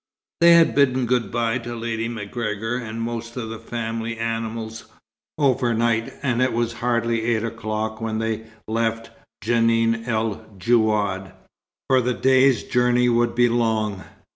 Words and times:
They 0.39 0.53
had 0.53 0.73
bidden 0.73 1.05
good 1.05 1.31
bye 1.31 1.59
to 1.59 1.75
Lady 1.75 2.07
MacGregor, 2.07 2.75
and 2.75 2.99
most 2.99 3.37
of 3.37 3.49
the 3.51 3.59
family 3.59 4.17
animals, 4.17 4.85
overnight, 5.37 6.11
and 6.23 6.41
it 6.41 6.53
was 6.53 6.73
hardly 6.81 7.21
eight 7.21 7.43
o'clock 7.43 8.01
when 8.01 8.17
they 8.17 8.47
left 8.67 9.11
Djenan 9.43 10.07
el 10.07 10.37
Djouad, 10.57 11.33
for 11.87 12.01
the 12.01 12.15
day's 12.15 12.63
journey 12.63 13.09
would 13.09 13.35
be 13.35 13.47
long. 13.47 14.03